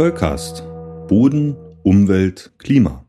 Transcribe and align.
Zollcast. 0.00 0.62
Boden, 1.08 1.58
Umwelt, 1.82 2.52
Klima. 2.56 3.06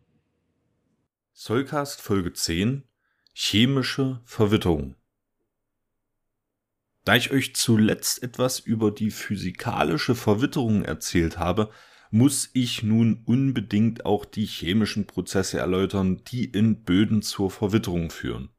Zollcast 1.32 2.02
Folge 2.02 2.34
10 2.34 2.84
Chemische 3.34 4.20
Verwitterung. 4.26 4.96
Da 7.06 7.16
ich 7.16 7.32
euch 7.32 7.56
zuletzt 7.56 8.22
etwas 8.24 8.60
über 8.60 8.92
die 8.92 9.10
physikalische 9.10 10.16
Verwitterung 10.16 10.84
erzählt 10.84 11.40
habe, 11.40 11.70
muss 12.10 12.50
ich 12.52 12.84
nun 12.84 13.22
unbedingt 13.24 14.06
auch 14.06 14.26
die 14.26 14.46
chemischen 14.46 15.08
Prozesse 15.08 15.60
erläutern, 15.60 16.22
die 16.28 16.44
in 16.44 16.84
Böden 16.84 17.22
zur 17.22 17.52
Verwitterung 17.52 18.10
führen. 18.10 18.50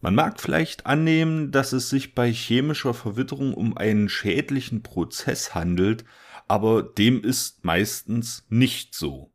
Man 0.00 0.14
mag 0.14 0.40
vielleicht 0.40 0.86
annehmen, 0.86 1.50
dass 1.50 1.74
es 1.74 1.90
sich 1.90 2.14
bei 2.14 2.32
chemischer 2.32 2.94
Verwitterung 2.94 3.52
um 3.52 3.76
einen 3.76 4.08
schädlichen 4.08 4.82
Prozess 4.82 5.54
handelt, 5.54 6.06
aber 6.48 6.82
dem 6.82 7.22
ist 7.22 7.64
meistens 7.64 8.44
nicht 8.48 8.94
so. 8.94 9.32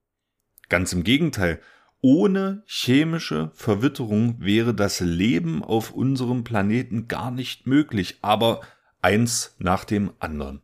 Ganz 0.69 0.93
im 0.93 1.03
Gegenteil, 1.03 1.59
ohne 2.01 2.63
chemische 2.65 3.51
Verwitterung 3.53 4.35
wäre 4.39 4.73
das 4.73 4.99
Leben 4.99 5.63
auf 5.63 5.91
unserem 5.91 6.43
Planeten 6.43 7.07
gar 7.07 7.31
nicht 7.31 7.65
möglich, 7.65 8.17
aber 8.21 8.61
eins 9.01 9.55
nach 9.59 9.85
dem 9.85 10.11
anderen. 10.19 10.61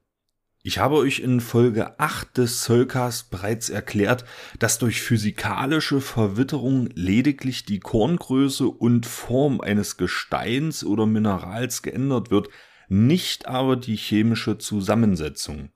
Ich 0.61 0.79
habe 0.79 0.95
euch 0.95 1.19
in 1.19 1.39
Folge 1.39 1.97
8 1.99 2.37
des 2.37 2.61
Zollcast 2.61 3.31
bereits 3.31 3.69
erklärt, 3.69 4.25
dass 4.59 4.77
durch 4.77 5.01
physikalische 5.01 6.01
Verwitterung 6.01 6.89
lediglich 6.93 7.63
die 7.63 7.79
Korngröße 7.79 8.67
und 8.67 9.05
Form 9.05 9.61
eines 9.61 9.95
Gesteins 9.95 10.83
oder 10.83 11.05
Minerals 11.05 11.81
geändert 11.81 12.29
wird, 12.29 12.49
nicht 12.89 13.47
aber 13.47 13.77
die 13.77 13.95
chemische 13.95 14.57
Zusammensetzung. 14.57 15.71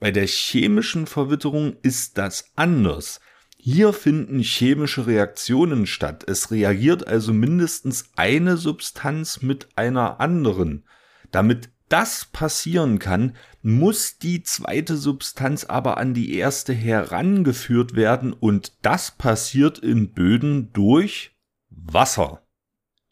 Bei 0.00 0.10
der 0.10 0.26
chemischen 0.26 1.06
Verwitterung 1.06 1.76
ist 1.82 2.18
das 2.18 2.52
anders. 2.54 3.20
Hier 3.56 3.92
finden 3.92 4.40
chemische 4.40 5.06
Reaktionen 5.06 5.86
statt. 5.86 6.24
Es 6.28 6.50
reagiert 6.52 7.06
also 7.06 7.32
mindestens 7.32 8.10
eine 8.14 8.56
Substanz 8.56 9.42
mit 9.42 9.68
einer 9.74 10.20
anderen. 10.20 10.84
Damit 11.32 11.70
das 11.88 12.26
passieren 12.26 12.98
kann, 12.98 13.34
muss 13.62 14.18
die 14.18 14.42
zweite 14.42 14.96
Substanz 14.96 15.64
aber 15.64 15.96
an 15.96 16.14
die 16.14 16.34
erste 16.34 16.72
herangeführt 16.72 17.96
werden 17.96 18.32
und 18.32 18.74
das 18.82 19.10
passiert 19.10 19.78
in 19.78 20.12
Böden 20.12 20.72
durch 20.72 21.32
Wasser. 21.70 22.42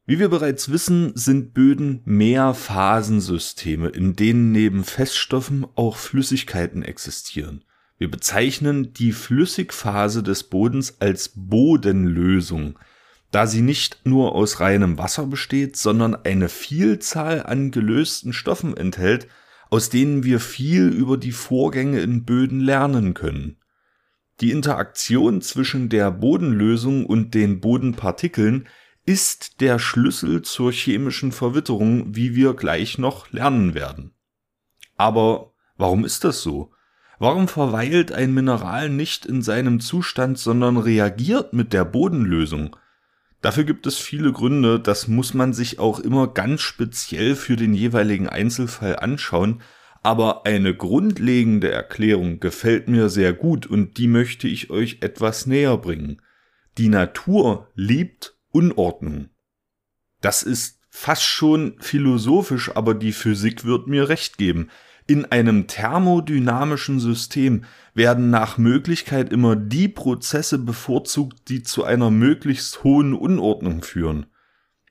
Wie 0.08 0.20
wir 0.20 0.28
bereits 0.28 0.70
wissen, 0.70 1.10
sind 1.16 1.52
Böden 1.52 2.00
Mehrphasensysteme, 2.04 3.88
in 3.88 4.14
denen 4.14 4.52
neben 4.52 4.84
Feststoffen 4.84 5.66
auch 5.74 5.96
Flüssigkeiten 5.96 6.84
existieren. 6.84 7.64
Wir 7.98 8.08
bezeichnen 8.08 8.92
die 8.92 9.10
Flüssigphase 9.10 10.22
des 10.22 10.44
Bodens 10.44 11.00
als 11.00 11.32
Bodenlösung, 11.34 12.78
da 13.32 13.48
sie 13.48 13.62
nicht 13.62 14.02
nur 14.04 14.36
aus 14.36 14.60
reinem 14.60 14.96
Wasser 14.96 15.26
besteht, 15.26 15.76
sondern 15.76 16.14
eine 16.14 16.48
Vielzahl 16.48 17.42
an 17.42 17.72
gelösten 17.72 18.32
Stoffen 18.32 18.76
enthält, 18.76 19.26
aus 19.70 19.90
denen 19.90 20.22
wir 20.22 20.38
viel 20.38 20.86
über 20.86 21.16
die 21.16 21.32
Vorgänge 21.32 21.98
in 21.98 22.24
Böden 22.24 22.60
lernen 22.60 23.14
können. 23.14 23.56
Die 24.40 24.52
Interaktion 24.52 25.42
zwischen 25.42 25.88
der 25.88 26.12
Bodenlösung 26.12 27.06
und 27.06 27.34
den 27.34 27.58
Bodenpartikeln 27.60 28.68
ist 29.06 29.60
der 29.60 29.78
Schlüssel 29.78 30.42
zur 30.42 30.72
chemischen 30.72 31.32
Verwitterung, 31.32 32.14
wie 32.14 32.34
wir 32.34 32.54
gleich 32.54 32.98
noch 32.98 33.30
lernen 33.30 33.74
werden. 33.74 34.12
Aber 34.96 35.54
warum 35.76 36.04
ist 36.04 36.24
das 36.24 36.42
so? 36.42 36.72
Warum 37.18 37.48
verweilt 37.48 38.12
ein 38.12 38.34
Mineral 38.34 38.90
nicht 38.90 39.24
in 39.24 39.40
seinem 39.40 39.80
Zustand, 39.80 40.38
sondern 40.38 40.76
reagiert 40.76 41.52
mit 41.52 41.72
der 41.72 41.84
Bodenlösung? 41.84 42.76
Dafür 43.40 43.64
gibt 43.64 43.86
es 43.86 43.96
viele 43.96 44.32
Gründe, 44.32 44.80
das 44.80 45.08
muss 45.08 45.32
man 45.32 45.52
sich 45.52 45.78
auch 45.78 46.00
immer 46.00 46.26
ganz 46.26 46.62
speziell 46.62 47.36
für 47.36 47.56
den 47.56 47.74
jeweiligen 47.74 48.28
Einzelfall 48.28 48.96
anschauen, 48.96 49.62
aber 50.02 50.46
eine 50.46 50.74
grundlegende 50.74 51.70
Erklärung 51.70 52.40
gefällt 52.40 52.88
mir 52.88 53.08
sehr 53.08 53.32
gut 53.32 53.66
und 53.66 53.98
die 53.98 54.08
möchte 54.08 54.48
ich 54.48 54.70
euch 54.70 54.98
etwas 55.00 55.46
näher 55.46 55.76
bringen. 55.76 56.20
Die 56.76 56.88
Natur 56.88 57.70
liebt 57.74 58.35
Unordnung. 58.56 59.28
Das 60.22 60.42
ist 60.42 60.80
fast 60.88 61.24
schon 61.24 61.76
philosophisch, 61.78 62.74
aber 62.74 62.94
die 62.94 63.12
Physik 63.12 63.66
wird 63.66 63.86
mir 63.86 64.08
recht 64.08 64.38
geben. 64.38 64.70
In 65.06 65.26
einem 65.26 65.66
thermodynamischen 65.66 66.98
System 66.98 67.64
werden 67.92 68.30
nach 68.30 68.56
Möglichkeit 68.56 69.30
immer 69.30 69.56
die 69.56 69.88
Prozesse 69.88 70.58
bevorzugt, 70.58 71.50
die 71.50 71.62
zu 71.62 71.84
einer 71.84 72.10
möglichst 72.10 72.82
hohen 72.82 73.12
Unordnung 73.12 73.82
führen. 73.82 74.24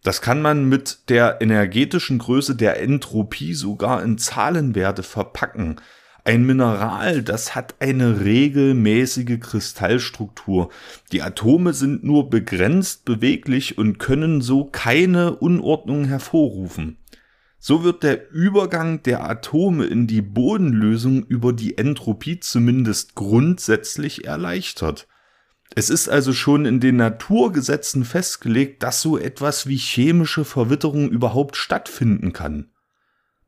Das 0.03 0.22
kann 0.22 0.44
man 0.44 0.70
mit 0.70 1.09
der 1.09 1.42
energetischen 1.42 2.20
Größe 2.20 2.56
der 2.56 2.80
Entropie 2.80 3.56
sogar 3.56 4.03
in 4.03 4.20
Zahlenwerte 4.20 5.02
verpacken. 5.02 5.82
Ein 6.28 6.44
Mineral, 6.47 7.22
das 7.22 7.53
hat 7.53 7.75
eine 7.78 8.22
regelmäßige 8.22 9.40
Kristallstruktur. 9.40 10.72
Die 11.12 11.22
Atome 11.22 11.72
sind 11.74 12.03
nur 12.03 12.31
begrenzt 12.31 13.06
beweglich 13.06 13.78
und 13.78 14.00
können 14.00 14.41
so 14.41 14.66
keine 14.66 15.35
Unordnung 15.35 16.06
hervorrufen. 16.06 16.97
So 17.59 17.84
wird 17.84 18.02
der 18.02 18.31
Übergang 18.31 19.03
der 19.03 19.24
Atome 19.24 19.85
in 19.85 20.08
die 20.08 20.24
Bodenlösung 20.24 21.24
über 21.28 21.53
die 21.53 21.78
Entropie 21.78 22.40
zumindest 22.40 23.14
grundsätzlich 23.14 24.25
erleichtert. 24.25 25.08
Es 25.75 25.91
ist 25.91 26.09
also 26.09 26.34
schon 26.34 26.66
in 26.66 26.80
den 26.80 26.96
Naturgesetzen 26.96 28.03
festgelegt, 28.03 28.81
dass 28.81 29.00
so 29.00 29.19
etwas 29.19 29.68
wie 29.68 29.78
chemische 29.78 30.44
Verwitterung 30.44 31.08
überhaupt 31.08 31.56
stattfinden 31.56 32.34
kann. 32.34 32.72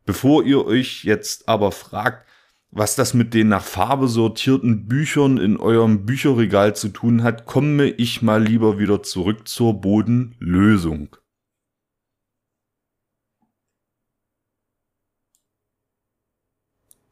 Bevor 0.06 0.44
ihr 0.44 0.64
euch 0.64 1.04
jetzt 1.06 1.50
aber 1.50 1.72
fragt, 1.72 2.27
was 2.72 2.96
das 2.96 3.14
mit 3.14 3.34
den 3.34 3.48
nach 3.48 3.64
Farbe 3.64 4.08
sortierten 4.08 4.88
Büchern 4.88 5.38
in 5.38 5.58
eurem 5.58 6.06
Bücherregal 6.06 6.76
zu 6.76 6.90
tun 6.90 7.24
hat, 7.24 7.46
komme 7.46 7.90
ich 7.90 8.22
mal 8.22 8.44
lieber 8.44 8.78
wieder 8.78 9.04
zurück 9.04 9.48
zur 9.48 9.82
Bodenlösung. 9.82 11.16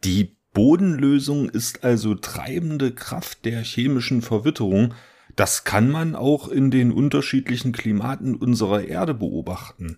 Die 0.03 0.35
Bodenlösung 0.53 1.49
ist 1.49 1.83
also 1.83 2.15
treibende 2.15 2.93
Kraft 2.93 3.43
der 3.43 3.63
chemischen 3.63 4.21
Verwitterung. 4.21 4.93
Das 5.35 5.63
kann 5.63 5.89
man 5.89 6.15
auch 6.15 6.47
in 6.47 6.69
den 6.69 6.91
unterschiedlichen 6.91 7.71
Klimaten 7.71 8.35
unserer 8.35 8.83
Erde 8.83 9.13
beobachten. 9.13 9.97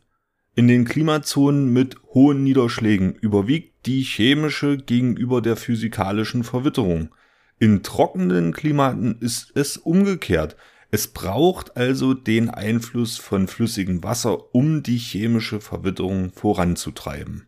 In 0.58 0.68
den 0.68 0.86
Klimazonen 0.86 1.72
mit 1.72 1.98
hohen 2.16 2.44
Niederschlägen 2.44 3.14
überwiegt 3.14 3.86
die 3.86 4.02
chemische 4.02 4.78
gegenüber 4.78 5.40
der 5.40 5.56
physikalischen 5.56 6.44
Verwitterung. 6.44 7.14
In 7.60 7.84
trockenen 7.84 8.54
Klimaten 8.54 9.20
ist 9.20 9.52
es 9.54 9.78
umgekehrt. 9.78 10.56
Es 10.90 11.10
braucht 11.10 11.78
also 11.78 12.16
den 12.16 12.50
Einfluss 12.50 13.18
von 13.18 13.48
flüssigem 13.48 14.04
Wasser, 14.04 14.56
um 14.56 14.82
die 14.82 14.98
chemische 14.98 15.62
Verwitterung 15.62 16.32
voranzutreiben. 16.34 17.46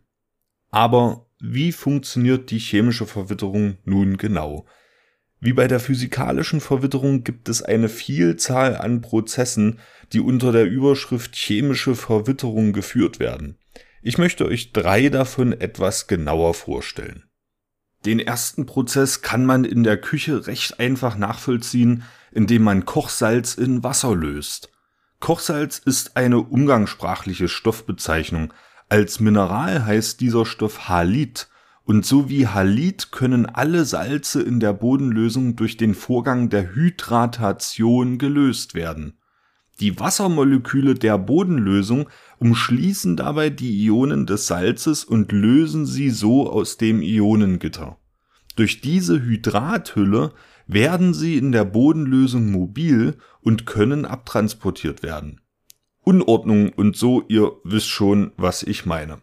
Aber 0.70 1.26
wie 1.40 1.72
funktioniert 1.72 2.52
die 2.52 2.60
chemische 2.60 3.06
Verwitterung 3.06 3.78
nun 3.84 4.18
genau? 4.18 4.66
Wie 5.40 5.54
bei 5.54 5.66
der 5.68 5.80
physikalischen 5.80 6.60
Verwitterung 6.60 7.24
gibt 7.24 7.48
es 7.48 7.62
eine 7.62 7.88
Vielzahl 7.88 8.76
an 8.76 9.00
Prozessen, 9.00 9.78
die 10.12 10.20
unter 10.20 10.52
der 10.52 10.66
Überschrift 10.66 11.34
chemische 11.34 11.94
Verwitterung 11.94 12.74
geführt 12.74 13.18
werden. 13.18 13.56
Ich 14.02 14.18
möchte 14.18 14.44
euch 14.46 14.72
drei 14.72 15.08
davon 15.08 15.52
etwas 15.52 16.06
genauer 16.06 16.52
vorstellen. 16.52 17.24
Den 18.04 18.18
ersten 18.18 18.66
Prozess 18.66 19.22
kann 19.22 19.44
man 19.46 19.64
in 19.64 19.82
der 19.82 19.98
Küche 19.98 20.46
recht 20.46 20.78
einfach 20.78 21.16
nachvollziehen, 21.16 22.04
indem 22.32 22.62
man 22.62 22.84
Kochsalz 22.84 23.54
in 23.54 23.82
Wasser 23.82 24.14
löst. 24.14 24.70
Kochsalz 25.20 25.78
ist 25.78 26.16
eine 26.16 26.38
umgangssprachliche 26.38 27.48
Stoffbezeichnung, 27.48 28.52
als 28.88 29.20
Mineral 29.20 29.86
heißt 29.86 30.20
dieser 30.20 30.44
Stoff 30.44 30.88
Halit 30.88 31.48
und 31.84 32.04
so 32.06 32.28
wie 32.28 32.46
Halit 32.46 33.10
können 33.10 33.46
alle 33.46 33.84
Salze 33.84 34.42
in 34.42 34.60
der 34.60 34.72
Bodenlösung 34.72 35.56
durch 35.56 35.76
den 35.76 35.94
Vorgang 35.94 36.48
der 36.48 36.74
Hydratation 36.74 38.18
gelöst 38.18 38.74
werden. 38.74 39.14
Die 39.80 39.98
Wassermoleküle 39.98 40.94
der 40.94 41.16
Bodenlösung 41.16 42.10
umschließen 42.38 43.16
dabei 43.16 43.48
die 43.48 43.86
Ionen 43.86 44.26
des 44.26 44.46
Salzes 44.46 45.04
und 45.04 45.32
lösen 45.32 45.86
sie 45.86 46.10
so 46.10 46.50
aus 46.50 46.76
dem 46.76 47.00
Ionengitter. 47.00 47.96
Durch 48.56 48.82
diese 48.82 49.22
Hydrathülle 49.22 50.32
werden 50.66 51.14
sie 51.14 51.38
in 51.38 51.50
der 51.50 51.64
Bodenlösung 51.64 52.50
mobil 52.50 53.16
und 53.40 53.64
können 53.64 54.04
abtransportiert 54.04 55.02
werden. 55.02 55.40
Unordnung 56.02 56.70
und 56.70 56.96
so, 56.96 57.24
ihr 57.28 57.52
wisst 57.64 57.88
schon, 57.88 58.32
was 58.36 58.62
ich 58.62 58.84
meine. 58.84 59.22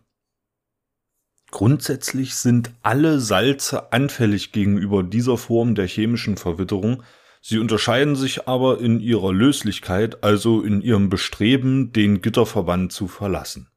Grundsätzlich 1.51 2.35
sind 2.35 2.71
alle 2.83 3.19
Salze 3.19 3.93
anfällig 3.93 4.51
gegenüber 4.51 5.03
dieser 5.03 5.37
Form 5.37 5.75
der 5.75 5.87
chemischen 5.87 6.37
Verwitterung, 6.37 7.03
sie 7.41 7.59
unterscheiden 7.59 8.15
sich 8.15 8.47
aber 8.47 8.79
in 8.79 8.99
ihrer 8.99 9.31
Löslichkeit, 9.31 10.23
also 10.23 10.61
in 10.61 10.81
ihrem 10.81 11.09
Bestreben, 11.09 11.93
den 11.93 12.21
Gitterverband 12.21 12.91
zu 12.91 13.07
verlassen. 13.07 13.69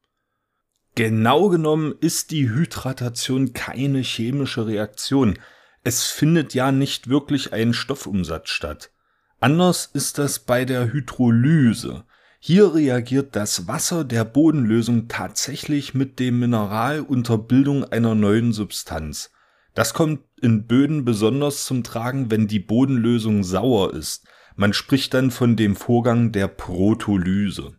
Genau 0.95 1.47
genommen 1.47 1.95
ist 2.01 2.31
die 2.31 2.49
Hydratation 2.49 3.53
keine 3.53 3.99
chemische 3.99 4.67
Reaktion, 4.67 5.39
es 5.83 6.07
findet 6.07 6.53
ja 6.53 6.71
nicht 6.71 7.09
wirklich 7.09 7.53
ein 7.53 7.73
Stoffumsatz 7.73 8.49
statt. 8.49 8.91
Anders 9.39 9.89
ist 9.91 10.19
das 10.19 10.39
bei 10.39 10.65
der 10.65 10.93
Hydrolyse. 10.93 12.03
Hier 12.43 12.73
reagiert 12.73 13.35
das 13.35 13.67
Wasser 13.67 14.03
der 14.03 14.25
Bodenlösung 14.25 15.07
tatsächlich 15.07 15.93
mit 15.93 16.19
dem 16.19 16.39
Mineral 16.39 17.01
unter 17.01 17.37
Bildung 17.37 17.83
einer 17.83 18.15
neuen 18.15 18.51
Substanz. 18.51 19.29
Das 19.75 19.93
kommt 19.93 20.21
in 20.41 20.65
Böden 20.65 21.05
besonders 21.05 21.65
zum 21.65 21.83
Tragen, 21.83 22.31
wenn 22.31 22.47
die 22.47 22.57
Bodenlösung 22.57 23.43
sauer 23.43 23.93
ist. 23.93 24.25
Man 24.55 24.73
spricht 24.73 25.13
dann 25.13 25.29
von 25.29 25.55
dem 25.55 25.75
Vorgang 25.75 26.31
der 26.31 26.47
Protolyse. 26.47 27.75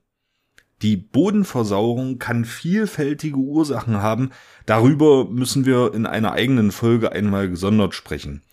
Die 0.80 0.96
Bodenversauerung 0.96 2.20
kann 2.20 2.44
vielfältige 2.44 3.38
Ursachen 3.38 3.96
haben, 3.96 4.30
darüber 4.64 5.28
müssen 5.28 5.66
wir 5.66 5.92
in 5.92 6.06
einer 6.06 6.34
eigenen 6.34 6.70
Folge 6.70 7.10
einmal 7.10 7.48
gesondert 7.48 7.94
sprechen. 7.94 8.44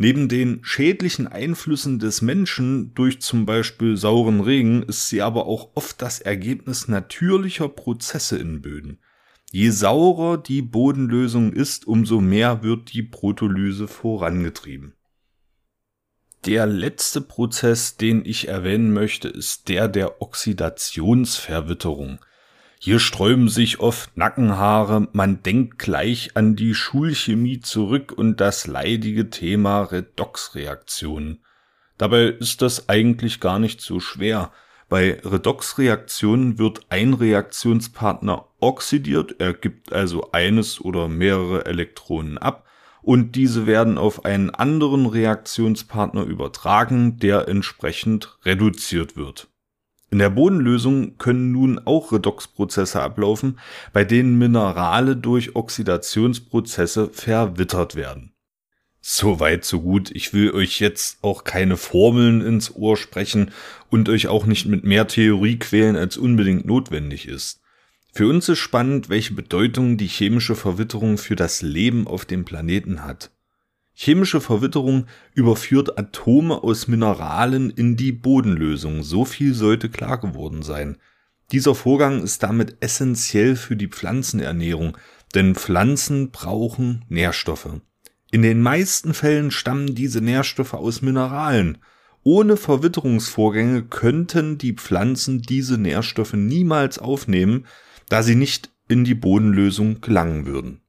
Neben 0.00 0.28
den 0.28 0.60
schädlichen 0.62 1.26
Einflüssen 1.26 1.98
des 1.98 2.22
Menschen 2.22 2.94
durch 2.94 3.20
zum 3.20 3.46
Beispiel 3.46 3.96
sauren 3.96 4.40
Regen 4.40 4.84
ist 4.84 5.08
sie 5.08 5.22
aber 5.22 5.46
auch 5.46 5.70
oft 5.74 6.00
das 6.00 6.20
Ergebnis 6.20 6.86
natürlicher 6.86 7.68
Prozesse 7.68 8.38
in 8.38 8.62
Böden. 8.62 9.00
Je 9.50 9.70
saurer 9.70 10.38
die 10.38 10.62
Bodenlösung 10.62 11.52
ist, 11.52 11.88
umso 11.88 12.20
mehr 12.20 12.62
wird 12.62 12.92
die 12.92 13.02
Protolyse 13.02 13.88
vorangetrieben. 13.88 14.94
Der 16.44 16.66
letzte 16.66 17.20
Prozess, 17.20 17.96
den 17.96 18.24
ich 18.24 18.46
erwähnen 18.46 18.92
möchte, 18.92 19.28
ist 19.28 19.68
der 19.68 19.88
der 19.88 20.22
Oxidationsverwitterung. 20.22 22.20
Hier 22.80 23.00
sträuben 23.00 23.48
sich 23.48 23.80
oft 23.80 24.16
Nackenhaare, 24.16 25.08
man 25.12 25.42
denkt 25.42 25.80
gleich 25.80 26.36
an 26.36 26.54
die 26.54 26.74
Schulchemie 26.74 27.58
zurück 27.58 28.12
und 28.16 28.40
das 28.40 28.68
leidige 28.68 29.30
Thema 29.30 29.82
Redoxreaktionen. 29.82 31.42
Dabei 31.96 32.26
ist 32.26 32.62
das 32.62 32.88
eigentlich 32.88 33.40
gar 33.40 33.58
nicht 33.58 33.80
so 33.80 33.98
schwer. 33.98 34.52
Bei 34.88 35.20
Redoxreaktionen 35.24 36.58
wird 36.58 36.82
ein 36.88 37.14
Reaktionspartner 37.14 38.46
oxidiert, 38.60 39.34
er 39.40 39.54
gibt 39.54 39.92
also 39.92 40.30
eines 40.30 40.80
oder 40.80 41.08
mehrere 41.08 41.66
Elektronen 41.66 42.38
ab 42.38 42.64
und 43.02 43.32
diese 43.32 43.66
werden 43.66 43.98
auf 43.98 44.24
einen 44.24 44.50
anderen 44.50 45.06
Reaktionspartner 45.06 46.22
übertragen, 46.22 47.18
der 47.18 47.48
entsprechend 47.48 48.38
reduziert 48.44 49.16
wird. 49.16 49.48
In 50.10 50.18
der 50.18 50.30
Bodenlösung 50.30 51.18
können 51.18 51.52
nun 51.52 51.78
auch 51.84 52.12
Redoxprozesse 52.12 53.00
ablaufen, 53.02 53.58
bei 53.92 54.04
denen 54.04 54.38
Minerale 54.38 55.16
durch 55.16 55.54
Oxidationsprozesse 55.54 57.10
verwittert 57.10 57.94
werden. 57.94 58.32
So 59.00 59.38
weit, 59.38 59.64
so 59.64 59.80
gut. 59.80 60.10
Ich 60.10 60.32
will 60.32 60.50
euch 60.52 60.80
jetzt 60.80 61.18
auch 61.22 61.44
keine 61.44 61.76
Formeln 61.76 62.40
ins 62.40 62.74
Ohr 62.74 62.96
sprechen 62.96 63.50
und 63.90 64.08
euch 64.08 64.28
auch 64.28 64.46
nicht 64.46 64.66
mit 64.66 64.84
mehr 64.84 65.06
Theorie 65.06 65.58
quälen, 65.58 65.96
als 65.96 66.16
unbedingt 66.16 66.66
notwendig 66.66 67.28
ist. 67.28 67.60
Für 68.12 68.28
uns 68.28 68.48
ist 68.48 68.58
spannend, 68.58 69.08
welche 69.08 69.34
Bedeutung 69.34 69.96
die 69.96 70.08
chemische 70.08 70.56
Verwitterung 70.56 71.18
für 71.18 71.36
das 71.36 71.62
Leben 71.62 72.06
auf 72.06 72.24
dem 72.24 72.44
Planeten 72.44 73.04
hat. 73.04 73.30
Chemische 74.00 74.40
Verwitterung 74.40 75.06
überführt 75.34 75.98
Atome 75.98 76.62
aus 76.62 76.86
Mineralen 76.86 77.68
in 77.68 77.96
die 77.96 78.12
Bodenlösung. 78.12 79.02
So 79.02 79.24
viel 79.24 79.54
sollte 79.54 79.88
klar 79.88 80.20
geworden 80.20 80.62
sein. 80.62 80.98
Dieser 81.50 81.74
Vorgang 81.74 82.22
ist 82.22 82.44
damit 82.44 82.76
essentiell 82.78 83.56
für 83.56 83.74
die 83.74 83.88
Pflanzenernährung, 83.88 84.96
denn 85.34 85.56
Pflanzen 85.56 86.30
brauchen 86.30 87.06
Nährstoffe. 87.08 87.80
In 88.30 88.42
den 88.42 88.62
meisten 88.62 89.14
Fällen 89.14 89.50
stammen 89.50 89.96
diese 89.96 90.20
Nährstoffe 90.20 90.74
aus 90.74 91.02
Mineralen. 91.02 91.78
Ohne 92.22 92.56
Verwitterungsvorgänge 92.56 93.82
könnten 93.82 94.58
die 94.58 94.74
Pflanzen 94.74 95.42
diese 95.42 95.76
Nährstoffe 95.76 96.34
niemals 96.34 97.00
aufnehmen, 97.00 97.66
da 98.08 98.22
sie 98.22 98.36
nicht 98.36 98.70
in 98.86 99.02
die 99.02 99.16
Bodenlösung 99.16 100.00
gelangen 100.00 100.46
würden. 100.46 100.82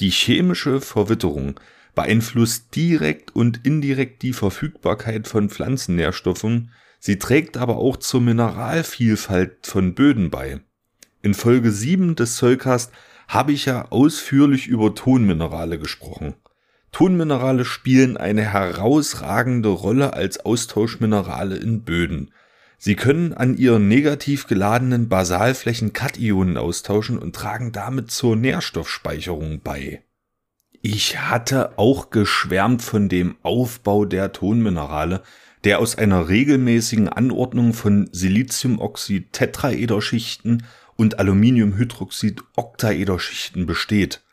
Die 0.00 0.10
chemische 0.10 0.82
Verwitterung 0.82 1.58
beeinflusst 1.94 2.74
direkt 2.74 3.34
und 3.34 3.66
indirekt 3.66 4.22
die 4.22 4.32
Verfügbarkeit 4.32 5.28
von 5.28 5.50
Pflanzennährstoffen, 5.50 6.70
sie 6.98 7.18
trägt 7.18 7.56
aber 7.56 7.76
auch 7.76 7.96
zur 7.96 8.20
Mineralvielfalt 8.20 9.66
von 9.66 9.94
Böden 9.94 10.30
bei. 10.30 10.60
In 11.22 11.34
Folge 11.34 11.70
7 11.70 12.16
des 12.16 12.36
Zollcast 12.36 12.92
habe 13.28 13.52
ich 13.52 13.66
ja 13.66 13.90
ausführlich 13.90 14.66
über 14.66 14.94
Tonminerale 14.94 15.78
gesprochen. 15.78 16.34
Tonminerale 16.90 17.64
spielen 17.64 18.16
eine 18.18 18.42
herausragende 18.42 19.70
Rolle 19.70 20.12
als 20.12 20.44
Austauschminerale 20.44 21.56
in 21.56 21.82
Böden. 21.82 22.32
Sie 22.76 22.96
können 22.96 23.32
an 23.32 23.56
ihren 23.56 23.88
negativ 23.88 24.46
geladenen 24.46 25.08
Basalflächen 25.08 25.92
Kationen 25.92 26.56
austauschen 26.56 27.18
und 27.18 27.34
tragen 27.34 27.72
damit 27.72 28.10
zur 28.10 28.36
Nährstoffspeicherung 28.36 29.60
bei. 29.60 30.02
Ich 30.84 31.20
hatte 31.20 31.78
auch 31.78 32.10
geschwärmt 32.10 32.82
von 32.82 33.08
dem 33.08 33.36
Aufbau 33.44 34.04
der 34.04 34.32
Tonminerale, 34.32 35.22
der 35.62 35.78
aus 35.78 35.96
einer 35.96 36.28
regelmäßigen 36.28 37.08
Anordnung 37.08 37.72
von 37.72 38.08
Siliziumoxid 38.10 39.32
Tetraederschichten 39.32 40.64
und 40.96 41.20
Aluminiumhydroxid 41.20 42.42
Oktaederschichten 42.56 43.64
besteht. 43.64 44.24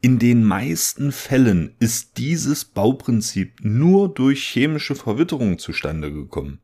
In 0.00 0.18
den 0.18 0.42
meisten 0.42 1.12
Fällen 1.12 1.76
ist 1.80 2.16
dieses 2.16 2.64
Bauprinzip 2.64 3.58
nur 3.60 4.08
durch 4.08 4.42
chemische 4.42 4.94
Verwitterung 4.94 5.58
zustande 5.58 6.10
gekommen. 6.10 6.60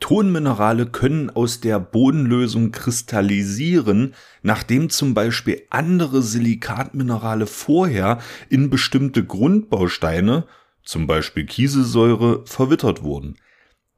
Tonminerale 0.00 0.86
können 0.86 1.28
aus 1.30 1.60
der 1.60 1.80
Bodenlösung 1.80 2.70
kristallisieren, 2.70 4.14
nachdem 4.42 4.90
zum 4.90 5.14
Beispiel 5.14 5.62
andere 5.70 6.22
Silikatminerale 6.22 7.46
vorher 7.46 8.20
in 8.48 8.70
bestimmte 8.70 9.24
Grundbausteine, 9.24 10.46
zum 10.84 11.06
Beispiel 11.06 11.46
Kieselsäure, 11.46 12.44
verwittert 12.46 13.02
wurden. 13.02 13.36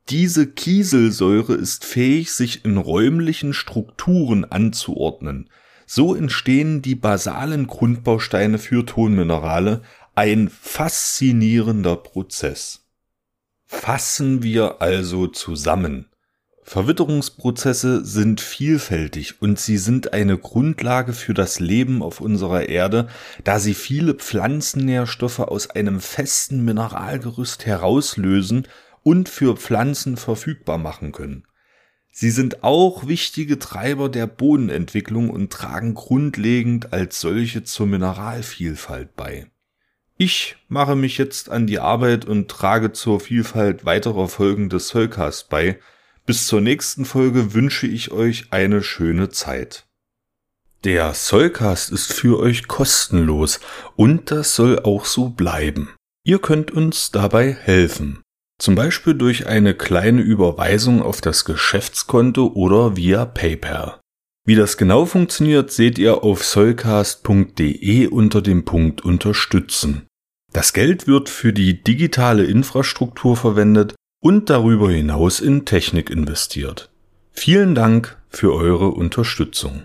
Diese 0.08 0.46
Kieselsäure 0.46 1.54
ist 1.54 1.84
fähig, 1.84 2.32
sich 2.32 2.64
in 2.64 2.78
räumlichen 2.78 3.52
Strukturen 3.52 4.44
anzuordnen. 4.44 5.50
So 5.86 6.14
entstehen 6.14 6.82
die 6.82 6.94
basalen 6.94 7.66
Grundbausteine 7.66 8.58
für 8.58 8.86
Tonminerale, 8.86 9.82
ein 10.14 10.48
faszinierender 10.48 11.96
Prozess. 11.96 12.79
Fassen 13.72 14.42
wir 14.42 14.82
also 14.82 15.28
zusammen. 15.28 16.06
Verwitterungsprozesse 16.64 18.04
sind 18.04 18.40
vielfältig 18.40 19.40
und 19.40 19.60
sie 19.60 19.78
sind 19.78 20.12
eine 20.12 20.36
Grundlage 20.36 21.12
für 21.12 21.34
das 21.34 21.60
Leben 21.60 22.02
auf 22.02 22.20
unserer 22.20 22.68
Erde, 22.68 23.06
da 23.44 23.60
sie 23.60 23.74
viele 23.74 24.14
Pflanzennährstoffe 24.14 25.38
aus 25.38 25.70
einem 25.70 26.00
festen 26.00 26.64
Mineralgerüst 26.64 27.64
herauslösen 27.64 28.66
und 29.04 29.28
für 29.28 29.56
Pflanzen 29.56 30.16
verfügbar 30.16 30.76
machen 30.76 31.12
können. 31.12 31.44
Sie 32.10 32.30
sind 32.30 32.64
auch 32.64 33.06
wichtige 33.06 33.60
Treiber 33.60 34.08
der 34.08 34.26
Bodenentwicklung 34.26 35.30
und 35.30 35.52
tragen 35.52 35.94
grundlegend 35.94 36.92
als 36.92 37.20
solche 37.20 37.62
zur 37.62 37.86
Mineralvielfalt 37.86 39.14
bei. 39.14 39.46
Ich 40.22 40.56
mache 40.68 40.96
mich 40.96 41.16
jetzt 41.16 41.48
an 41.48 41.66
die 41.66 41.78
Arbeit 41.78 42.26
und 42.26 42.50
trage 42.50 42.92
zur 42.92 43.20
Vielfalt 43.20 43.86
weiterer 43.86 44.28
Folgen 44.28 44.68
des 44.68 44.88
Soulcast 44.88 45.48
bei. 45.48 45.78
Bis 46.26 46.46
zur 46.46 46.60
nächsten 46.60 47.06
Folge 47.06 47.54
wünsche 47.54 47.86
ich 47.86 48.10
euch 48.10 48.48
eine 48.50 48.82
schöne 48.82 49.30
Zeit. 49.30 49.86
Der 50.84 51.14
Soulcast 51.14 51.90
ist 51.90 52.12
für 52.12 52.38
euch 52.38 52.68
kostenlos 52.68 53.60
und 53.96 54.30
das 54.30 54.54
soll 54.54 54.80
auch 54.80 55.06
so 55.06 55.30
bleiben. 55.30 55.88
Ihr 56.22 56.38
könnt 56.38 56.70
uns 56.70 57.10
dabei 57.10 57.54
helfen. 57.54 58.20
Zum 58.58 58.74
Beispiel 58.74 59.14
durch 59.14 59.46
eine 59.46 59.72
kleine 59.72 60.20
Überweisung 60.20 61.00
auf 61.00 61.22
das 61.22 61.46
Geschäftskonto 61.46 62.48
oder 62.48 62.94
via 62.94 63.24
PayPal. 63.24 63.98
Wie 64.44 64.54
das 64.54 64.76
genau 64.76 65.06
funktioniert, 65.06 65.70
seht 65.72 65.98
ihr 65.98 66.22
auf 66.24 66.44
soulcast.de 66.44 68.06
unter 68.08 68.42
dem 68.42 68.66
Punkt 68.66 69.02
Unterstützen. 69.02 70.06
Das 70.52 70.72
Geld 70.72 71.06
wird 71.06 71.28
für 71.28 71.52
die 71.52 71.82
digitale 71.82 72.44
Infrastruktur 72.44 73.36
verwendet 73.36 73.94
und 74.20 74.50
darüber 74.50 74.90
hinaus 74.90 75.40
in 75.40 75.64
Technik 75.64 76.10
investiert. 76.10 76.90
Vielen 77.32 77.74
Dank 77.74 78.20
für 78.28 78.52
eure 78.52 78.88
Unterstützung. 78.88 79.84